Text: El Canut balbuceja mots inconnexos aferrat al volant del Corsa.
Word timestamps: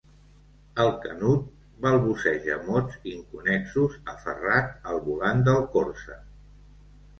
El 0.85 0.87
Canut 1.03 1.43
balbuceja 1.83 2.57
mots 2.69 2.97
inconnexos 3.13 4.01
aferrat 4.15 4.91
al 4.95 5.01
volant 5.11 5.47
del 5.51 5.63
Corsa. 5.79 6.21